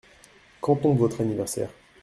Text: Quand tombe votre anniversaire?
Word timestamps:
Quand 0.61 0.77
tombe 0.77 0.97
votre 0.97 1.21
anniversaire? 1.21 1.69